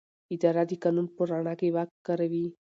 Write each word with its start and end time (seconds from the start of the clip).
اداره 0.33 0.63
د 0.69 0.71
قانون 0.83 1.07
په 1.15 1.21
رڼا 1.29 1.53
کې 1.59 1.73
واک 1.75 1.89
کاروي. 2.07 2.45